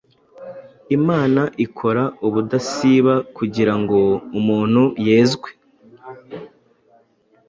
Imana 0.97 1.41
ikora 1.65 2.03
ubudasiba 2.25 3.13
kugira 3.37 3.73
ngo 3.79 3.99
umuntu 4.39 4.83
yezwe 5.07 5.49